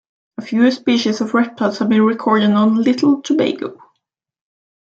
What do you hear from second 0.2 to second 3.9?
A few species of reptiles have been recorded on Little Tobago.